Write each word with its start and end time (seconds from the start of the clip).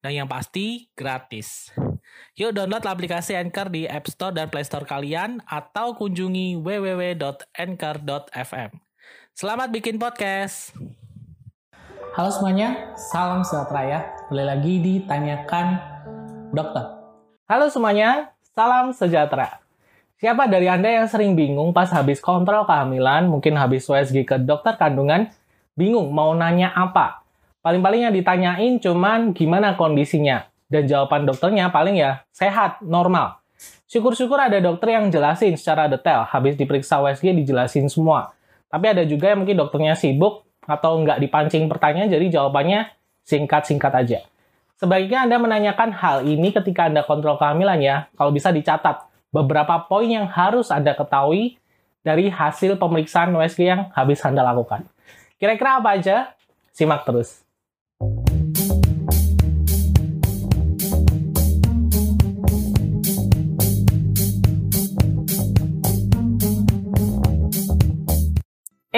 Dan 0.00 0.24
yang 0.24 0.28
pasti, 0.32 0.88
gratis. 0.96 1.68
Yuk 2.32 2.56
download 2.56 2.88
aplikasi 2.88 3.36
Anchor 3.36 3.68
di 3.68 3.84
App 3.84 4.08
Store 4.08 4.32
dan 4.32 4.48
Play 4.48 4.64
Store 4.64 4.88
kalian 4.88 5.44
atau 5.44 5.92
kunjungi 5.92 6.56
www.anchor.fm. 6.56 7.20
Selamat 9.36 9.68
bikin 9.68 10.00
podcast! 10.00 10.72
Halo 12.16 12.32
semuanya, 12.32 12.96
salam 12.96 13.44
sejahtera 13.44 13.82
ya. 13.84 14.00
Kembali 14.32 14.46
lagi 14.48 14.80
ditanyakan 14.80 15.66
dokter. 16.56 16.96
Halo 17.44 17.68
semuanya, 17.68 18.32
salam 18.56 18.96
sejahtera. 18.96 19.60
Siapa 20.16 20.48
dari 20.48 20.64
Anda 20.72 20.96
yang 20.96 21.12
sering 21.12 21.36
bingung 21.36 21.76
pas 21.76 21.92
habis 21.92 22.24
kontrol 22.24 22.64
kehamilan, 22.64 23.28
mungkin 23.28 23.52
habis 23.60 23.84
USG 23.84 24.24
ke 24.24 24.40
dokter 24.40 24.80
kandungan, 24.80 25.28
bingung 25.76 26.08
mau 26.08 26.32
nanya 26.32 26.72
apa? 26.72 27.19
Paling-paling 27.60 28.08
yang 28.08 28.14
ditanyain 28.16 28.80
cuman 28.80 29.36
gimana 29.36 29.76
kondisinya. 29.76 30.48
Dan 30.70 30.86
jawaban 30.86 31.26
dokternya 31.26 31.68
paling 31.74 31.98
ya 31.98 32.24
sehat, 32.30 32.80
normal. 32.80 33.42
Syukur-syukur 33.90 34.38
ada 34.38 34.62
dokter 34.62 34.94
yang 34.94 35.10
jelasin 35.10 35.58
secara 35.58 35.90
detail, 35.90 36.22
habis 36.30 36.54
diperiksa 36.54 37.02
USG 37.02 37.34
dijelasin 37.34 37.90
semua. 37.90 38.32
Tapi 38.70 38.86
ada 38.86 39.02
juga 39.02 39.34
yang 39.34 39.42
mungkin 39.42 39.58
dokternya 39.58 39.98
sibuk, 39.98 40.46
atau 40.70 41.02
nggak 41.02 41.18
dipancing 41.18 41.66
pertanyaan, 41.66 42.06
jadi 42.06 42.38
jawabannya 42.38 42.86
singkat-singkat 43.26 43.92
aja. 43.92 44.18
Sebaiknya 44.78 45.26
Anda 45.26 45.36
menanyakan 45.42 45.90
hal 45.92 46.16
ini 46.24 46.54
ketika 46.54 46.86
Anda 46.86 47.02
kontrol 47.04 47.36
kehamilan 47.36 47.82
ya, 47.82 48.06
kalau 48.14 48.30
bisa 48.30 48.54
dicatat 48.54 49.04
beberapa 49.34 49.84
poin 49.90 50.08
yang 50.08 50.30
harus 50.30 50.70
Anda 50.72 50.94
ketahui 50.94 51.58
dari 52.00 52.32
hasil 52.32 52.80
pemeriksaan 52.80 53.34
USG 53.34 53.60
yang 53.66 53.92
habis 53.92 54.24
Anda 54.24 54.40
lakukan. 54.40 54.88
Kira-kira 55.36 55.82
apa 55.82 55.98
aja? 55.98 56.32
Simak 56.72 57.04
terus. 57.04 57.44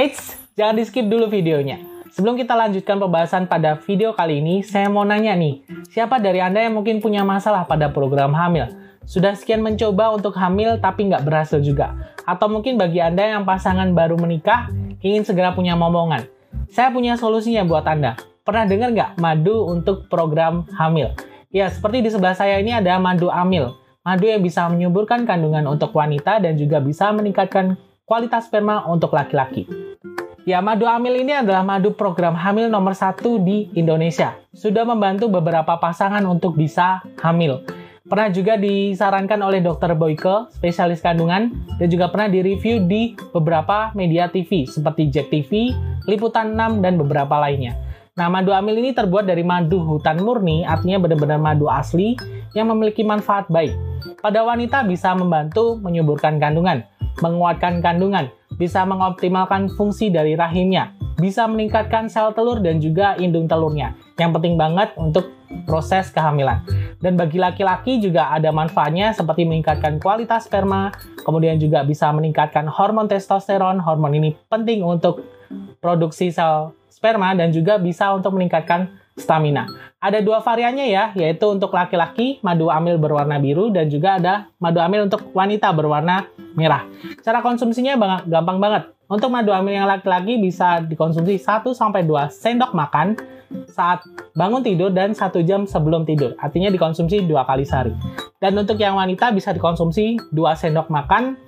Eits, 0.03 0.35
jangan 0.59 0.75
di 0.75 0.83
skip 0.83 1.07
dulu 1.07 1.31
videonya. 1.31 1.79
Sebelum 2.11 2.35
kita 2.35 2.59
lanjutkan 2.59 2.99
pembahasan 2.99 3.47
pada 3.47 3.79
video 3.87 4.11
kali 4.11 4.43
ini, 4.43 4.67
saya 4.67 4.91
mau 4.91 5.07
nanya 5.07 5.31
nih, 5.39 5.63
siapa 5.95 6.19
dari 6.19 6.43
Anda 6.43 6.59
yang 6.59 6.75
mungkin 6.75 6.99
punya 6.99 7.23
masalah 7.23 7.63
pada 7.71 7.87
program 7.87 8.35
hamil? 8.35 8.67
Sudah 9.07 9.39
sekian 9.39 9.63
mencoba 9.63 10.11
untuk 10.11 10.35
hamil 10.35 10.83
tapi 10.83 11.07
nggak 11.07 11.23
berhasil 11.23 11.63
juga? 11.63 11.95
Atau 12.27 12.51
mungkin 12.51 12.83
bagi 12.83 12.99
Anda 12.99 13.31
yang 13.39 13.47
pasangan 13.47 13.95
baru 13.95 14.19
menikah, 14.19 14.75
ingin 15.07 15.23
segera 15.23 15.55
punya 15.55 15.79
momongan? 15.79 16.27
Saya 16.75 16.91
punya 16.91 17.15
solusinya 17.15 17.63
buat 17.63 17.87
Anda. 17.87 18.19
Pernah 18.43 18.67
dengar 18.67 18.91
nggak 18.91 19.23
madu 19.23 19.71
untuk 19.71 20.11
program 20.11 20.67
hamil? 20.83 21.15
Ya, 21.55 21.71
seperti 21.71 22.03
di 22.03 22.11
sebelah 22.11 22.35
saya 22.35 22.59
ini 22.59 22.75
ada 22.75 22.99
madu 22.99 23.31
amil. 23.31 23.79
Madu 24.03 24.27
yang 24.27 24.43
bisa 24.43 24.67
menyuburkan 24.67 25.23
kandungan 25.31 25.63
untuk 25.71 25.95
wanita 25.95 26.43
dan 26.43 26.59
juga 26.59 26.83
bisa 26.83 27.15
meningkatkan 27.15 27.79
kualitas 28.03 28.51
sperma 28.51 28.85
untuk 28.91 29.15
laki-laki. 29.15 29.92
Ya, 30.43 30.59
madu 30.59 30.91
amil 30.91 31.23
ini 31.23 31.31
adalah 31.31 31.63
madu 31.63 31.95
program 31.95 32.35
hamil 32.35 32.67
nomor 32.67 32.99
satu 32.99 33.39
di 33.39 33.71
Indonesia. 33.79 34.35
Sudah 34.51 34.83
membantu 34.83 35.31
beberapa 35.31 35.79
pasangan 35.79 36.27
untuk 36.27 36.59
bisa 36.59 36.99
hamil. 37.23 37.63
Pernah 38.03 38.27
juga 38.35 38.59
disarankan 38.59 39.39
oleh 39.39 39.63
Dr. 39.63 39.95
Boyke, 39.95 40.51
spesialis 40.51 40.99
kandungan, 40.99 41.55
dan 41.79 41.87
juga 41.87 42.11
pernah 42.11 42.27
direview 42.27 42.83
di 42.91 43.15
beberapa 43.31 43.95
media 43.95 44.27
TV 44.27 44.67
seperti 44.67 45.15
Jack 45.15 45.31
TV, 45.31 45.71
Liputan 46.11 46.59
6, 46.59 46.83
dan 46.83 46.99
beberapa 46.99 47.39
lainnya. 47.39 47.79
Nah, 48.19 48.27
madu 48.27 48.51
amil 48.51 48.83
ini 48.83 48.91
terbuat 48.91 49.31
dari 49.31 49.47
madu 49.47 49.79
hutan 49.79 50.19
murni, 50.19 50.67
artinya 50.67 51.07
benar-benar 51.07 51.39
madu 51.39 51.71
asli 51.71 52.19
yang 52.59 52.67
memiliki 52.67 53.07
manfaat 53.07 53.47
baik. 53.47 53.79
Pada 54.19 54.43
wanita 54.43 54.83
bisa 54.91 55.15
membantu 55.15 55.79
menyuburkan 55.79 56.43
kandungan, 56.43 56.83
menguatkan 57.23 57.79
kandungan, 57.79 58.27
bisa 58.57 58.85
mengoptimalkan 58.85 59.71
fungsi 59.73 60.09
dari 60.09 60.37
rahimnya, 60.37 60.93
bisa 61.21 61.47
meningkatkan 61.47 62.09
sel 62.09 62.35
telur 62.35 62.59
dan 62.61 62.81
juga 62.83 63.15
indung 63.21 63.47
telurnya. 63.47 63.95
Yang 64.17 64.31
penting 64.39 64.55
banget 64.61 64.93
untuk 64.99 65.31
proses 65.69 66.09
kehamilan. 66.11 66.65
Dan 67.03 67.19
bagi 67.19 67.37
laki-laki 67.37 68.01
juga 68.01 68.33
ada 68.33 68.49
manfaatnya 68.55 69.13
seperti 69.13 69.45
meningkatkan 69.45 70.01
kualitas 70.01 70.49
sperma, 70.49 70.95
kemudian 71.23 71.59
juga 71.61 71.85
bisa 71.85 72.09
meningkatkan 72.15 72.67
hormon 72.71 73.11
testosteron. 73.11 73.83
Hormon 73.83 74.15
ini 74.17 74.31
penting 74.49 74.81
untuk 74.87 75.27
produksi 75.83 76.33
sel 76.33 76.73
sperma 76.89 77.35
dan 77.35 77.51
juga 77.51 77.77
bisa 77.83 78.15
untuk 78.15 78.39
meningkatkan 78.39 79.02
stamina. 79.17 79.69
Ada 80.03 80.19
dua 80.25 80.43
variannya 80.43 80.89
ya, 80.91 81.15
yaitu 81.15 81.47
untuk 81.47 81.71
laki-laki 81.71 82.43
madu 82.43 82.73
amil 82.73 82.99
berwarna 82.99 83.39
biru 83.39 83.71
dan 83.71 83.87
juga 83.87 84.19
ada 84.19 84.51
madu 84.59 84.83
amil 84.83 85.07
untuk 85.07 85.31
wanita 85.31 85.71
berwarna 85.71 86.27
merah. 86.59 86.89
Cara 87.23 87.45
konsumsinya 87.45 87.95
gampang 88.27 88.59
banget. 88.59 88.91
Untuk 89.13 89.29
madu 89.29 89.53
amil 89.53 89.77
yang 89.77 89.89
laki-laki 89.89 90.41
bisa 90.41 90.81
dikonsumsi 90.81 91.37
1-2 91.37 91.77
sendok 92.33 92.73
makan 92.73 93.21
saat 93.71 94.05
bangun 94.37 94.61
tidur 94.65 94.91
dan 94.93 95.17
satu 95.17 95.41
jam 95.45 95.65
sebelum 95.65 96.05
tidur. 96.05 96.37
Artinya 96.41 96.69
dikonsumsi 96.69 97.25
dua 97.25 97.47
kali 97.49 97.65
sehari. 97.67 97.95
Dan 98.43 98.59
untuk 98.59 98.75
yang 98.83 98.99
wanita 98.99 99.31
bisa 99.31 99.55
dikonsumsi 99.55 100.19
2 100.35 100.59
sendok 100.59 100.91
makan 100.91 101.39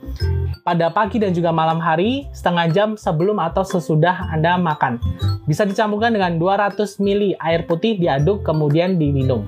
pada 0.62 0.94
pagi 0.94 1.18
dan 1.18 1.34
juga 1.34 1.50
malam 1.50 1.82
hari 1.82 2.30
setengah 2.30 2.70
jam 2.70 2.88
sebelum 2.94 3.42
atau 3.42 3.66
sesudah 3.66 4.30
Anda 4.30 4.54
makan. 4.54 5.02
Bisa 5.50 5.66
dicampurkan 5.66 6.14
dengan 6.14 6.38
200 6.38 6.78
ml 7.02 7.34
air 7.42 7.66
putih 7.66 7.98
diaduk 7.98 8.46
kemudian 8.46 8.94
diminum. 8.94 9.42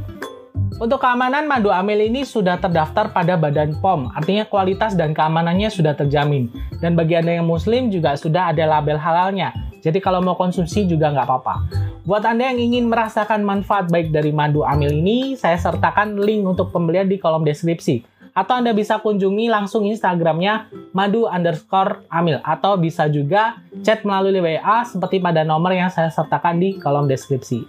Untuk 0.76 1.00
keamanan, 1.00 1.46
madu 1.48 1.70
amil 1.70 2.04
ini 2.04 2.26
sudah 2.26 2.60
terdaftar 2.60 3.14
pada 3.14 3.38
Badan 3.38 3.78
POM, 3.80 4.12
artinya 4.12 4.44
kualitas 4.44 4.92
dan 4.92 5.16
keamanannya 5.16 5.72
sudah 5.72 5.96
terjamin. 5.96 6.52
Dan 6.84 6.98
bagi 6.98 7.16
Anda 7.16 7.40
yang 7.40 7.48
muslim 7.48 7.88
juga 7.88 8.12
sudah 8.18 8.52
ada 8.52 8.66
label 8.66 9.00
halalnya, 9.00 9.54
jadi 9.86 10.02
kalau 10.02 10.18
mau 10.18 10.34
konsumsi 10.34 10.82
juga 10.82 11.14
nggak 11.14 11.26
apa-apa. 11.30 11.54
Buat 12.02 12.26
Anda 12.26 12.50
yang 12.50 12.58
ingin 12.58 12.90
merasakan 12.90 13.46
manfaat 13.46 13.86
baik 13.86 14.10
dari 14.10 14.34
madu 14.34 14.66
amil 14.66 14.90
ini, 14.90 15.38
saya 15.38 15.54
sertakan 15.54 16.18
link 16.18 16.42
untuk 16.42 16.74
pembelian 16.74 17.06
di 17.06 17.22
kolom 17.22 17.46
deskripsi. 17.46 18.02
Atau 18.34 18.58
Anda 18.58 18.74
bisa 18.74 18.98
kunjungi 18.98 19.46
langsung 19.46 19.86
Instagramnya 19.86 20.66
madu 20.90 21.30
underscore 21.30 22.02
amil. 22.10 22.42
Atau 22.42 22.74
bisa 22.82 23.06
juga 23.06 23.62
chat 23.86 24.02
melalui 24.02 24.42
WA 24.42 24.82
seperti 24.82 25.22
pada 25.22 25.46
nomor 25.46 25.70
yang 25.70 25.88
saya 25.88 26.10
sertakan 26.10 26.58
di 26.58 26.74
kolom 26.82 27.06
deskripsi. 27.06 27.62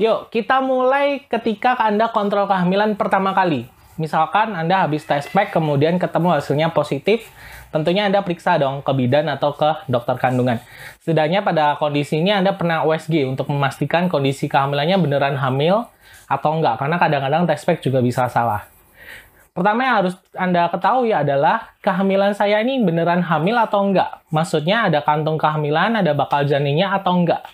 Yuk, 0.00 0.32
kita 0.32 0.64
mulai 0.64 1.20
ketika 1.28 1.76
Anda 1.76 2.08
kontrol 2.08 2.48
kehamilan 2.48 2.96
pertama 2.96 3.36
kali. 3.36 3.68
Misalkan 4.00 4.56
Anda 4.56 4.88
habis 4.88 5.04
tes 5.04 5.28
pack, 5.28 5.52
kemudian 5.52 6.00
ketemu 6.00 6.32
hasilnya 6.32 6.72
positif, 6.72 7.28
tentunya 7.68 8.08
Anda 8.08 8.24
periksa 8.24 8.56
dong 8.56 8.80
ke 8.80 8.88
bidan 8.96 9.28
atau 9.28 9.52
ke 9.52 9.84
dokter 9.92 10.16
kandungan. 10.16 10.56
Setidaknya 11.04 11.44
pada 11.44 11.76
kondisinya 11.76 12.40
Anda 12.40 12.56
pernah 12.56 12.80
USG 12.88 13.28
untuk 13.28 13.52
memastikan 13.52 14.08
kondisi 14.08 14.48
kehamilannya 14.48 14.96
beneran 14.96 15.36
hamil 15.36 15.84
atau 16.32 16.50
enggak, 16.56 16.80
karena 16.80 16.96
kadang-kadang 16.96 17.44
tes 17.44 17.60
pack 17.60 17.84
juga 17.84 18.00
bisa 18.00 18.24
salah. 18.32 18.64
Pertama 19.52 19.84
yang 19.84 19.96
harus 20.00 20.16
Anda 20.32 20.72
ketahui 20.72 21.12
adalah 21.12 21.76
kehamilan 21.84 22.32
saya 22.32 22.64
ini 22.64 22.80
beneran 22.80 23.20
hamil 23.20 23.60
atau 23.60 23.84
enggak. 23.84 24.24
Maksudnya 24.32 24.88
ada 24.88 25.04
kantung 25.04 25.36
kehamilan, 25.36 26.00
ada 26.00 26.16
bakal 26.16 26.48
janinnya 26.48 26.88
atau 26.96 27.20
enggak. 27.20 27.44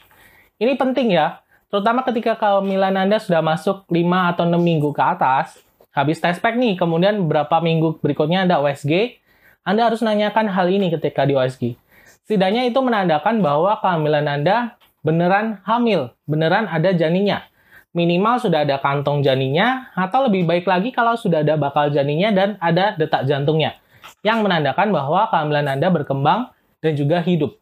Ini 0.62 0.78
penting 0.78 1.10
ya, 1.10 1.42
Terutama 1.66 2.06
ketika 2.06 2.38
kehamilan 2.38 2.94
Anda 2.94 3.18
sudah 3.18 3.42
masuk 3.42 3.90
5 3.90 4.30
atau 4.30 4.46
6 4.46 4.54
minggu 4.54 4.94
ke 4.94 5.02
atas, 5.02 5.65
habis 5.96 6.20
tes 6.20 6.36
pack 6.36 6.60
nih, 6.60 6.76
kemudian 6.76 7.16
beberapa 7.24 7.56
minggu 7.64 8.04
berikutnya 8.04 8.44
Anda 8.44 8.60
OSG, 8.60 9.16
Anda 9.64 9.88
harus 9.88 10.04
nanyakan 10.04 10.52
hal 10.52 10.68
ini 10.68 10.92
ketika 10.92 11.24
di 11.24 11.32
OSG. 11.32 11.80
Setidaknya 12.28 12.68
itu 12.68 12.76
menandakan 12.84 13.40
bahwa 13.40 13.80
kehamilan 13.80 14.28
Anda 14.28 14.76
beneran 15.00 15.64
hamil, 15.64 16.12
beneran 16.28 16.68
ada 16.68 16.92
janinnya. 16.92 17.48
Minimal 17.96 18.44
sudah 18.44 18.68
ada 18.68 18.76
kantong 18.76 19.24
janinnya, 19.24 19.88
atau 19.96 20.28
lebih 20.28 20.44
baik 20.44 20.68
lagi 20.68 20.92
kalau 20.92 21.16
sudah 21.16 21.40
ada 21.40 21.56
bakal 21.56 21.88
janinnya 21.88 22.28
dan 22.28 22.60
ada 22.60 22.92
detak 22.92 23.24
jantungnya, 23.24 23.80
yang 24.20 24.44
menandakan 24.44 24.92
bahwa 24.92 25.32
kehamilan 25.32 25.64
Anda 25.64 25.88
berkembang 25.88 26.52
dan 26.84 26.92
juga 26.92 27.24
hidup. 27.24 27.56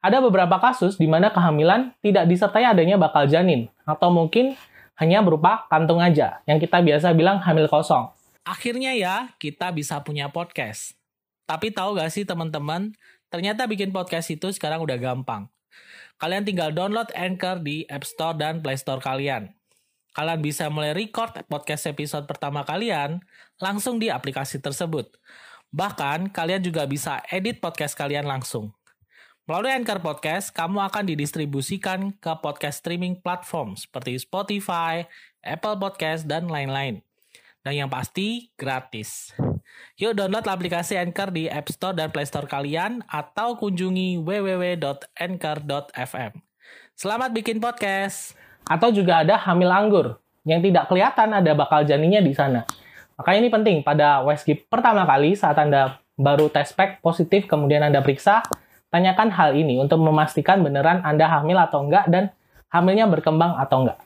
Ada 0.00 0.24
beberapa 0.24 0.56
kasus 0.56 0.96
di 0.96 1.04
mana 1.04 1.28
kehamilan 1.28 1.92
tidak 2.00 2.24
disertai 2.24 2.64
adanya 2.64 2.96
bakal 2.96 3.28
janin, 3.28 3.68
atau 3.84 4.08
mungkin 4.08 4.56
hanya 5.00 5.24
berupa 5.24 5.64
kantung 5.72 5.96
aja, 5.96 6.44
yang 6.44 6.60
kita 6.60 6.84
biasa 6.84 7.16
bilang 7.16 7.40
hamil 7.40 7.64
kosong. 7.72 8.12
Akhirnya 8.44 8.92
ya, 8.92 9.32
kita 9.40 9.72
bisa 9.72 9.96
punya 10.04 10.28
podcast. 10.28 10.92
Tapi 11.48 11.72
tahu 11.72 11.96
gak 11.96 12.12
sih 12.12 12.28
teman-teman, 12.28 12.92
ternyata 13.32 13.64
bikin 13.64 13.96
podcast 13.96 14.28
itu 14.28 14.52
sekarang 14.52 14.84
udah 14.84 15.00
gampang. 15.00 15.48
Kalian 16.20 16.44
tinggal 16.44 16.76
download 16.76 17.08
Anchor 17.16 17.64
di 17.64 17.88
App 17.88 18.04
Store 18.04 18.36
dan 18.36 18.60
Play 18.60 18.76
Store 18.76 19.00
kalian. 19.00 19.48
Kalian 20.12 20.44
bisa 20.44 20.68
mulai 20.68 20.92
record 20.92 21.32
podcast 21.48 21.88
episode 21.88 22.28
pertama 22.28 22.60
kalian 22.68 23.24
langsung 23.56 23.96
di 23.96 24.12
aplikasi 24.12 24.60
tersebut. 24.60 25.16
Bahkan, 25.72 26.28
kalian 26.28 26.60
juga 26.60 26.84
bisa 26.84 27.24
edit 27.32 27.64
podcast 27.64 27.96
kalian 27.96 28.28
langsung. 28.28 28.68
Melalui 29.50 29.74
Anchor 29.74 29.98
Podcast, 29.98 30.54
kamu 30.54 30.78
akan 30.78 31.10
didistribusikan 31.10 32.14
ke 32.22 32.32
podcast 32.38 32.86
streaming 32.86 33.18
platform 33.18 33.74
seperti 33.74 34.14
Spotify, 34.22 35.10
Apple 35.42 35.74
Podcast, 35.74 36.22
dan 36.22 36.46
lain-lain. 36.46 37.02
Dan 37.66 37.74
yang 37.74 37.90
pasti, 37.90 38.54
gratis. 38.54 39.34
Yuk 39.98 40.14
download 40.14 40.46
aplikasi 40.46 40.94
Anchor 40.94 41.34
di 41.34 41.50
App 41.50 41.66
Store 41.66 41.98
dan 41.98 42.14
Play 42.14 42.30
Store 42.30 42.46
kalian 42.46 43.02
atau 43.10 43.58
kunjungi 43.58 44.22
www.anchor.fm. 44.22 45.18
Selamat 46.94 47.34
bikin 47.34 47.58
podcast. 47.58 48.38
Atau 48.70 48.94
juga 48.94 49.26
ada 49.26 49.34
hamil 49.34 49.74
anggur 49.74 50.22
yang 50.46 50.62
tidak 50.62 50.86
kelihatan 50.86 51.34
ada 51.34 51.58
bakal 51.58 51.82
janinnya 51.82 52.22
di 52.22 52.38
sana. 52.38 52.70
Makanya 53.18 53.38
ini 53.42 53.50
penting 53.50 53.82
pada 53.82 54.22
WSG 54.22 54.70
pertama 54.70 55.02
kali 55.10 55.34
saat 55.34 55.58
Anda 55.58 55.98
baru 56.14 56.46
tes 56.54 56.70
pack 56.70 57.02
positif 57.02 57.50
kemudian 57.50 57.82
Anda 57.82 57.98
periksa, 57.98 58.46
Tanyakan 58.90 59.30
hal 59.30 59.54
ini 59.54 59.78
untuk 59.78 60.02
memastikan 60.02 60.66
beneran 60.66 61.06
Anda 61.06 61.30
hamil 61.30 61.54
atau 61.54 61.86
enggak 61.86 62.10
dan 62.10 62.34
hamilnya 62.74 63.06
berkembang 63.06 63.54
atau 63.54 63.86
enggak. 63.86 63.98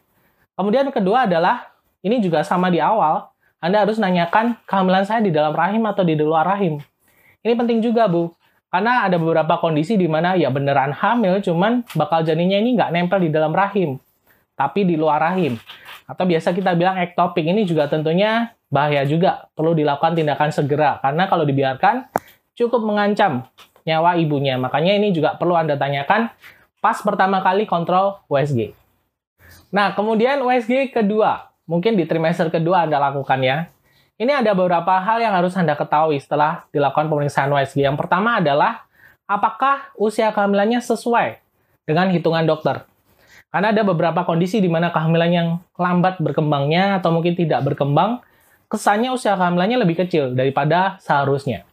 Kemudian 0.54 0.92
kedua 0.92 1.24
adalah, 1.24 1.72
ini 2.04 2.20
juga 2.20 2.44
sama 2.44 2.68
di 2.68 2.84
awal, 2.84 3.26
Anda 3.64 3.88
harus 3.88 3.96
nanyakan 3.96 4.60
kehamilan 4.68 5.08
saya 5.08 5.24
di 5.24 5.32
dalam 5.32 5.56
rahim 5.56 5.80
atau 5.88 6.04
di 6.04 6.12
luar 6.20 6.44
rahim. 6.44 6.84
Ini 7.40 7.56
penting 7.56 7.80
juga, 7.80 8.04
Bu. 8.12 8.36
Karena 8.68 9.08
ada 9.08 9.16
beberapa 9.16 9.56
kondisi 9.56 9.96
di 9.96 10.04
mana 10.04 10.36
ya 10.36 10.52
beneran 10.52 10.92
hamil, 10.92 11.40
cuman 11.40 11.86
bakal 11.96 12.20
janinnya 12.26 12.60
ini 12.60 12.76
nggak 12.76 12.90
nempel 12.90 13.22
di 13.22 13.30
dalam 13.30 13.54
rahim, 13.54 13.96
tapi 14.52 14.84
di 14.84 14.98
luar 14.98 15.22
rahim. 15.22 15.56
Atau 16.04 16.26
biasa 16.28 16.52
kita 16.52 16.74
bilang 16.76 16.98
ektopik, 17.00 17.46
ini 17.46 17.64
juga 17.64 17.86
tentunya 17.86 18.52
bahaya 18.68 19.06
juga. 19.06 19.46
Perlu 19.54 19.78
dilakukan 19.78 20.18
tindakan 20.18 20.50
segera, 20.50 20.98
karena 20.98 21.30
kalau 21.30 21.46
dibiarkan 21.46 22.10
cukup 22.58 22.82
mengancam 22.82 23.46
nyawa 23.84 24.16
ibunya. 24.20 24.56
Makanya 24.56 24.96
ini 24.96 25.12
juga 25.12 25.36
perlu 25.36 25.54
Anda 25.56 25.76
tanyakan 25.76 26.32
pas 26.84 27.00
pertama 27.00 27.40
kali 27.40 27.64
kontrol 27.64 28.20
USG. 28.28 28.76
Nah, 29.72 29.96
kemudian 29.96 30.44
USG 30.44 30.92
kedua, 30.92 31.48
mungkin 31.64 31.96
di 31.96 32.04
trimester 32.04 32.52
kedua 32.52 32.84
Anda 32.84 33.00
lakukan 33.00 33.40
ya. 33.40 33.72
Ini 34.14 34.44
ada 34.44 34.54
beberapa 34.54 35.00
hal 35.02 35.18
yang 35.18 35.34
harus 35.34 35.56
Anda 35.58 35.74
ketahui 35.74 36.22
setelah 36.22 36.68
dilakukan 36.70 37.10
pemeriksaan 37.10 37.50
USG. 37.50 37.82
Yang 37.82 37.98
pertama 37.98 38.38
adalah, 38.38 38.86
apakah 39.26 39.90
usia 39.98 40.30
kehamilannya 40.30 40.78
sesuai 40.78 41.42
dengan 41.82 42.12
hitungan 42.14 42.46
dokter? 42.46 42.86
Karena 43.50 43.74
ada 43.74 43.82
beberapa 43.82 44.22
kondisi 44.22 44.62
di 44.62 44.70
mana 44.70 44.94
kehamilan 44.94 45.30
yang 45.30 45.48
lambat 45.78 46.22
berkembangnya 46.22 46.98
atau 47.02 47.10
mungkin 47.10 47.34
tidak 47.34 47.62
berkembang, 47.66 48.22
kesannya 48.70 49.10
usia 49.10 49.34
kehamilannya 49.34 49.82
lebih 49.82 50.06
kecil 50.06 50.34
daripada 50.34 50.98
seharusnya. 51.02 51.66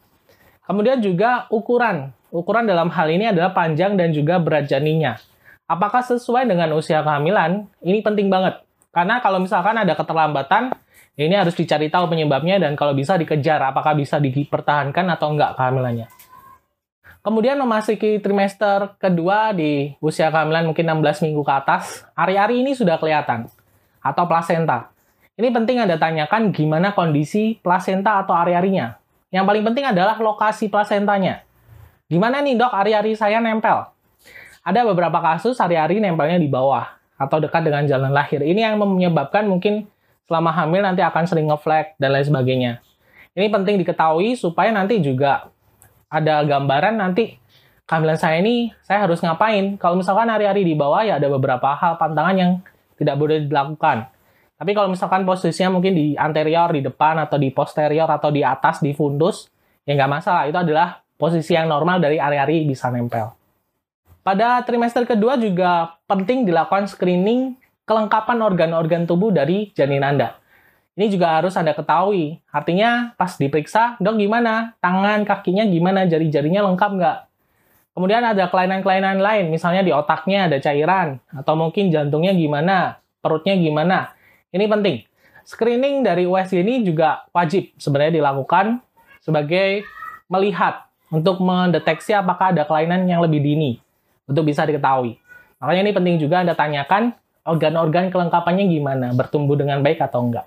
Kemudian 0.65 1.01
juga 1.01 1.49
ukuran. 1.49 2.13
Ukuran 2.31 2.63
dalam 2.63 2.87
hal 2.93 3.07
ini 3.11 3.33
adalah 3.33 3.51
panjang 3.51 3.99
dan 3.99 4.15
juga 4.15 4.39
berat 4.39 4.69
janinnya. 4.69 5.19
Apakah 5.67 6.03
sesuai 6.03 6.47
dengan 6.47 6.71
usia 6.75 7.03
kehamilan? 7.03 7.67
Ini 7.83 7.99
penting 8.03 8.31
banget. 8.31 8.63
Karena 8.91 9.23
kalau 9.23 9.39
misalkan 9.39 9.75
ada 9.79 9.95
keterlambatan, 9.95 10.75
ini 11.15 11.35
harus 11.35 11.55
dicari 11.55 11.87
tahu 11.91 12.11
penyebabnya 12.11 12.59
dan 12.59 12.75
kalau 12.75 12.95
bisa 12.95 13.19
dikejar 13.19 13.59
apakah 13.59 13.95
bisa 13.95 14.19
dipertahankan 14.19 15.07
atau 15.11 15.31
enggak 15.31 15.59
kehamilannya. 15.59 16.07
Kemudian 17.21 17.59
memasuki 17.59 18.17
trimester 18.17 18.97
kedua 18.97 19.53
di 19.53 19.93
usia 20.01 20.33
kehamilan 20.33 20.71
mungkin 20.71 20.87
16 20.87 21.23
minggu 21.29 21.41
ke 21.45 21.53
atas, 21.53 22.01
ari-ari 22.17 22.65
ini 22.65 22.73
sudah 22.73 22.97
kelihatan 22.97 23.45
atau 24.01 24.23
plasenta. 24.25 24.89
Ini 25.37 25.53
penting 25.53 25.81
Anda 25.85 26.01
tanyakan 26.01 26.49
gimana 26.49 26.97
kondisi 26.97 27.61
plasenta 27.61 28.21
atau 28.25 28.33
ari-arinya. 28.33 29.00
Yang 29.31 29.45
paling 29.47 29.63
penting 29.63 29.85
adalah 29.87 30.19
lokasi 30.19 30.67
plasentanya. 30.67 31.47
Gimana 32.11 32.43
nih 32.43 32.59
dok, 32.59 32.75
ari-ari 32.75 33.15
saya 33.15 33.39
nempel? 33.39 33.87
Ada 34.61 34.83
beberapa 34.83 35.23
kasus 35.23 35.55
ari-ari 35.63 36.03
nempelnya 36.03 36.35
di 36.35 36.51
bawah 36.51 36.85
atau 37.15 37.39
dekat 37.39 37.63
dengan 37.63 37.87
jalan 37.87 38.11
lahir. 38.11 38.43
Ini 38.43 38.67
yang 38.67 38.75
menyebabkan 38.77 39.47
mungkin 39.47 39.87
selama 40.27 40.51
hamil 40.51 40.83
nanti 40.83 40.99
akan 40.99 41.23
sering 41.23 41.47
ngeflag 41.47 41.95
dan 41.95 42.11
lain 42.11 42.27
sebagainya. 42.27 42.71
Ini 43.31 43.47
penting 43.47 43.79
diketahui 43.79 44.35
supaya 44.35 44.75
nanti 44.75 44.99
juga 44.99 45.47
ada 46.11 46.43
gambaran 46.43 46.99
nanti 46.99 47.39
kehamilan 47.87 48.19
saya 48.19 48.43
ini 48.43 48.75
saya 48.83 49.07
harus 49.07 49.23
ngapain. 49.23 49.79
Kalau 49.79 49.95
misalkan 49.95 50.27
hari-hari 50.27 50.67
di 50.67 50.75
bawah 50.75 51.07
ya 51.07 51.15
ada 51.15 51.31
beberapa 51.31 51.71
hal 51.71 51.95
pantangan 51.95 52.35
yang 52.35 52.51
tidak 52.99 53.15
boleh 53.15 53.47
dilakukan. 53.47 54.11
Tapi 54.61 54.77
kalau 54.77 54.93
misalkan 54.93 55.25
posisinya 55.25 55.73
mungkin 55.73 55.97
di 55.97 56.13
anterior, 56.13 56.69
di 56.69 56.85
depan, 56.85 57.17
atau 57.17 57.41
di 57.41 57.49
posterior, 57.49 58.05
atau 58.05 58.29
di 58.29 58.45
atas, 58.45 58.77
di 58.77 58.93
fundus, 58.93 59.49
ya 59.89 59.97
nggak 59.97 60.11
masalah. 60.21 60.45
Itu 60.45 60.61
adalah 60.61 61.01
posisi 61.17 61.57
yang 61.57 61.65
normal 61.65 61.97
dari 61.97 62.21
ari-ari 62.21 62.69
bisa 62.69 62.93
nempel. 62.93 63.33
Pada 64.21 64.61
trimester 64.61 65.01
kedua 65.09 65.33
juga 65.41 65.97
penting 66.05 66.45
dilakukan 66.45 66.85
screening 66.85 67.57
kelengkapan 67.89 68.37
organ-organ 68.37 69.09
tubuh 69.09 69.33
dari 69.33 69.73
janin 69.73 70.05
Anda. 70.05 70.37
Ini 70.93 71.09
juga 71.09 71.41
harus 71.41 71.57
Anda 71.57 71.73
ketahui. 71.73 72.37
Artinya 72.53 73.17
pas 73.17 73.33
diperiksa, 73.41 73.97
dok 73.97 74.21
gimana? 74.21 74.77
Tangan, 74.77 75.25
kakinya 75.25 75.65
gimana? 75.65 76.05
Jari-jarinya 76.05 76.61
lengkap 76.69 76.91
nggak? 77.01 77.17
Kemudian 77.97 78.21
ada 78.21 78.45
kelainan-kelainan 78.45 79.17
lain, 79.17 79.49
misalnya 79.49 79.81
di 79.81 79.89
otaknya 79.89 80.45
ada 80.45 80.61
cairan, 80.61 81.17
atau 81.33 81.57
mungkin 81.57 81.89
jantungnya 81.89 82.37
gimana, 82.37 83.01
perutnya 83.25 83.57
gimana. 83.57 84.13
Ini 84.51 84.67
penting. 84.67 85.07
Screening 85.47 86.03
dari 86.05 86.27
USG 86.27 86.61
ini 86.61 86.85
juga 86.85 87.25
wajib 87.31 87.71
sebenarnya 87.79 88.21
dilakukan 88.21 88.83
sebagai 89.23 89.87
melihat 90.27 90.85
untuk 91.11 91.39
mendeteksi 91.43 92.15
apakah 92.15 92.55
ada 92.55 92.63
kelainan 92.67 93.07
yang 93.07 93.19
lebih 93.23 93.41
dini 93.41 93.79
untuk 94.27 94.47
bisa 94.47 94.63
diketahui. 94.67 95.17
Makanya 95.59 95.81
ini 95.87 95.93
penting 95.95 96.15
juga 96.19 96.43
Anda 96.43 96.55
tanyakan 96.55 97.15
organ-organ 97.47 98.13
kelengkapannya 98.13 98.65
gimana, 98.69 99.07
bertumbuh 99.17 99.57
dengan 99.57 99.81
baik 99.81 100.03
atau 100.03 100.29
enggak. 100.29 100.45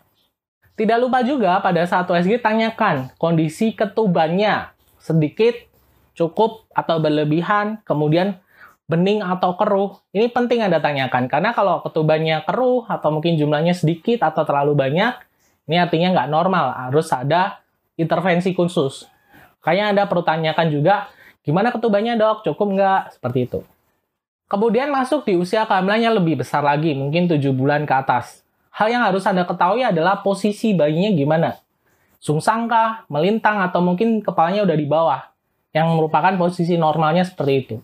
Tidak 0.75 0.99
lupa 0.99 1.23
juga 1.23 1.63
pada 1.63 1.87
saat 1.87 2.07
USG 2.11 2.43
tanyakan 2.43 3.15
kondisi 3.19 3.75
ketubannya 3.75 4.75
sedikit, 4.99 5.55
cukup, 6.19 6.67
atau 6.75 6.99
berlebihan, 6.99 7.79
kemudian 7.87 8.43
bening 8.85 9.25
atau 9.25 9.57
keruh, 9.57 9.97
ini 10.13 10.29
penting 10.29 10.61
Anda 10.61 10.81
tanyakan. 10.81 11.29
Karena 11.29 11.57
kalau 11.57 11.81
ketubannya 11.81 12.45
keruh 12.45 12.85
atau 12.85 13.09
mungkin 13.09 13.41
jumlahnya 13.41 13.73
sedikit 13.73 14.29
atau 14.29 14.45
terlalu 14.45 14.77
banyak, 14.77 15.13
ini 15.69 15.77
artinya 15.81 16.13
nggak 16.21 16.29
normal. 16.29 16.67
Harus 16.77 17.09
ada 17.13 17.65
intervensi 17.97 18.53
khusus. 18.53 19.09
Kayaknya 19.65 19.85
Anda 19.97 20.03
perlu 20.05 20.25
tanyakan 20.25 20.67
juga, 20.69 21.09
gimana 21.41 21.73
ketubannya 21.73 22.21
dok? 22.21 22.45
Cukup 22.45 22.77
nggak? 22.77 23.03
Seperti 23.17 23.49
itu. 23.49 23.61
Kemudian 24.45 24.93
masuk 24.93 25.25
di 25.25 25.41
usia 25.41 25.65
kehamilannya 25.65 26.21
lebih 26.21 26.45
besar 26.45 26.61
lagi, 26.61 26.93
mungkin 26.93 27.25
7 27.25 27.41
bulan 27.57 27.89
ke 27.89 27.95
atas. 27.97 28.45
Hal 28.77 28.93
yang 28.93 29.01
harus 29.01 29.25
Anda 29.25 29.49
ketahui 29.49 29.81
adalah 29.81 30.21
posisi 30.21 30.77
bayinya 30.77 31.09
gimana. 31.17 31.57
Sungsangkah, 32.21 33.09
melintang, 33.09 33.65
atau 33.65 33.81
mungkin 33.81 34.21
kepalanya 34.21 34.69
udah 34.69 34.77
di 34.77 34.85
bawah. 34.85 35.23
Yang 35.73 35.89
merupakan 35.97 36.33
posisi 36.37 36.77
normalnya 36.77 37.25
seperti 37.25 37.55
itu 37.57 37.77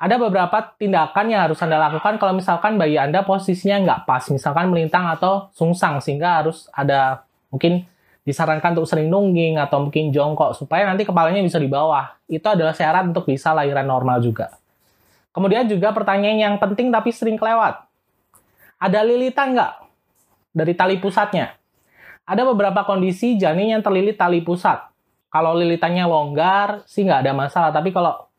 ada 0.00 0.16
beberapa 0.16 0.72
tindakan 0.80 1.28
yang 1.28 1.44
harus 1.44 1.60
Anda 1.60 1.76
lakukan 1.76 2.16
kalau 2.16 2.32
misalkan 2.32 2.80
bayi 2.80 2.96
Anda 2.96 3.20
posisinya 3.20 3.84
nggak 3.84 4.00
pas, 4.08 4.24
misalkan 4.32 4.72
melintang 4.72 5.04
atau 5.12 5.52
sungsang, 5.52 6.00
sehingga 6.00 6.40
harus 6.40 6.72
ada 6.72 7.28
mungkin 7.52 7.84
disarankan 8.24 8.80
untuk 8.80 8.88
sering 8.88 9.12
nungging 9.12 9.60
atau 9.60 9.84
mungkin 9.84 10.08
jongkok, 10.08 10.56
supaya 10.56 10.88
nanti 10.88 11.04
kepalanya 11.04 11.44
bisa 11.44 11.60
di 11.60 11.68
bawah. 11.68 12.16
Itu 12.24 12.48
adalah 12.48 12.72
syarat 12.72 13.12
untuk 13.12 13.28
bisa 13.28 13.52
lahiran 13.52 13.84
normal 13.84 14.24
juga. 14.24 14.56
Kemudian 15.36 15.68
juga 15.68 15.92
pertanyaan 15.92 16.48
yang 16.48 16.56
penting 16.56 16.88
tapi 16.88 17.12
sering 17.12 17.36
kelewat. 17.36 17.84
Ada 18.80 19.04
lilitan 19.04 19.52
nggak 19.52 19.72
dari 20.56 20.72
tali 20.80 20.96
pusatnya? 20.96 21.60
Ada 22.24 22.48
beberapa 22.48 22.88
kondisi 22.88 23.36
janin 23.36 23.76
yang 23.76 23.84
terlilit 23.84 24.16
tali 24.16 24.40
pusat. 24.40 24.80
Kalau 25.28 25.52
lilitannya 25.52 26.08
longgar 26.08 26.88
sih 26.88 27.04
nggak 27.04 27.20
ada 27.20 27.32
masalah, 27.36 27.68
tapi 27.68 27.92
kalau 27.92 28.29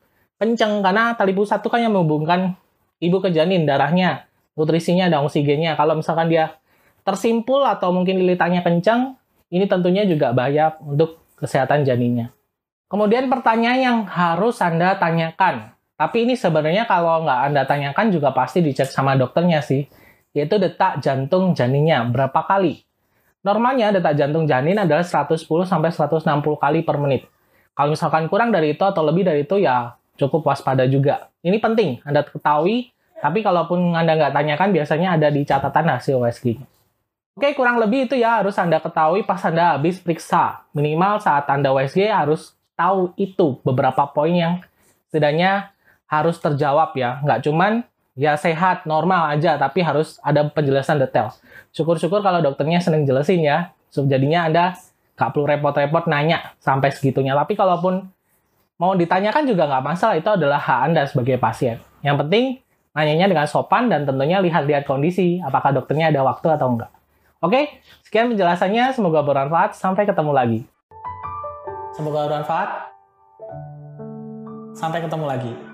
kenceng 0.41 0.81
karena 0.81 1.13
tali 1.13 1.37
pusat 1.37 1.61
itu 1.61 1.69
kan 1.69 1.85
yang 1.85 1.93
menghubungkan 1.93 2.57
ibu 2.97 3.21
ke 3.21 3.29
janin 3.29 3.69
darahnya 3.69 4.25
nutrisinya 4.57 5.05
ada 5.05 5.21
oksigennya 5.21 5.77
kalau 5.77 5.93
misalkan 5.93 6.33
dia 6.33 6.57
tersimpul 7.05 7.61
atau 7.61 7.93
mungkin 7.93 8.17
lilitannya 8.17 8.65
kenceng 8.65 9.13
ini 9.53 9.69
tentunya 9.69 10.01
juga 10.09 10.33
bahaya 10.33 10.73
untuk 10.81 11.21
kesehatan 11.37 11.85
janinnya 11.85 12.33
kemudian 12.89 13.29
pertanyaan 13.29 13.79
yang 13.79 13.97
harus 14.09 14.57
anda 14.65 14.97
tanyakan 14.97 15.77
tapi 16.01 16.25
ini 16.25 16.33
sebenarnya 16.33 16.89
kalau 16.89 17.21
nggak 17.21 17.39
anda 17.45 17.61
tanyakan 17.69 18.09
juga 18.09 18.33
pasti 18.33 18.65
dicek 18.65 18.89
sama 18.89 19.13
dokternya 19.13 19.61
sih 19.61 19.85
yaitu 20.33 20.57
detak 20.57 20.97
jantung 21.03 21.53
janinnya 21.53 22.01
berapa 22.09 22.41
kali. 22.47 22.81
Normalnya 23.45 23.93
detak 23.93 24.17
jantung 24.17 24.49
janin 24.49 24.81
adalah 24.81 25.05
110 25.05 25.45
sampai 25.45 25.93
160 25.93 26.25
kali 26.57 26.81
per 26.81 26.97
menit. 26.97 27.29
Kalau 27.77 27.93
misalkan 27.93 28.25
kurang 28.33 28.49
dari 28.49 28.73
itu 28.73 28.81
atau 28.81 29.05
lebih 29.05 29.29
dari 29.29 29.45
itu 29.45 29.61
ya 29.61 29.93
cukup 30.21 30.45
waspada 30.53 30.85
juga. 30.85 31.33
Ini 31.41 31.57
penting 31.57 32.05
Anda 32.05 32.21
ketahui, 32.21 32.93
tapi 33.17 33.41
kalaupun 33.41 33.97
Anda 33.97 34.13
nggak 34.13 34.33
tanyakan 34.37 34.69
biasanya 34.69 35.17
ada 35.17 35.33
di 35.33 35.41
catatan 35.41 35.89
hasil 35.97 36.21
USG. 36.21 36.61
Oke, 37.31 37.57
kurang 37.57 37.81
lebih 37.81 38.05
itu 38.05 38.19
ya 38.19 38.43
harus 38.43 38.53
Anda 38.61 38.77
ketahui 38.77 39.25
pas 39.25 39.41
Anda 39.47 39.79
habis 39.79 39.97
periksa. 39.97 40.67
Minimal 40.77 41.23
saat 41.23 41.49
Anda 41.49 41.73
USG 41.73 42.05
harus 42.11 42.53
tahu 42.77 43.15
itu 43.17 43.57
beberapa 43.65 44.05
poin 44.13 44.35
yang 44.35 44.53
setidaknya 45.09 45.73
harus 46.11 46.37
terjawab 46.43 46.91
ya. 46.93 47.23
Nggak 47.23 47.39
cuman 47.47 47.87
ya 48.19 48.35
sehat, 48.35 48.83
normal 48.83 49.31
aja, 49.31 49.55
tapi 49.55 49.79
harus 49.79 50.19
ada 50.21 50.43
penjelasan 50.43 50.99
detail. 50.99 51.31
Syukur-syukur 51.71 52.19
kalau 52.19 52.43
dokternya 52.43 52.83
seneng 52.83 53.07
jelasin 53.07 53.41
ya. 53.41 53.71
Jadinya 53.91 54.51
Anda 54.51 54.65
nggak 55.15 55.29
perlu 55.31 55.45
repot-repot 55.47 56.11
nanya 56.11 56.55
sampai 56.59 56.91
segitunya. 56.91 57.31
Tapi 57.31 57.55
kalaupun 57.55 58.11
mau 58.81 58.97
ditanyakan 58.97 59.45
juga 59.45 59.69
nggak 59.69 59.85
masalah, 59.85 60.17
itu 60.17 60.25
adalah 60.33 60.57
hak 60.57 60.79
Anda 60.89 61.05
sebagai 61.05 61.37
pasien. 61.37 61.77
Yang 62.01 62.25
penting 62.25 62.45
nanyanya 62.97 63.29
dengan 63.29 63.45
sopan 63.45 63.93
dan 63.93 64.09
tentunya 64.09 64.41
lihat-lihat 64.41 64.89
kondisi, 64.89 65.37
apakah 65.37 65.69
dokternya 65.69 66.09
ada 66.09 66.25
waktu 66.25 66.49
atau 66.49 66.73
enggak. 66.73 66.89
Oke, 67.41 67.81
sekian 68.05 68.29
penjelasannya. 68.33 68.93
Semoga 68.93 69.21
bermanfaat. 69.25 69.73
Sampai 69.77 70.05
ketemu 70.05 70.33
lagi. 70.33 70.59
Semoga 71.93 72.29
bermanfaat. 72.29 72.69
Sampai 74.77 75.01
ketemu 75.01 75.25
lagi. 75.25 75.70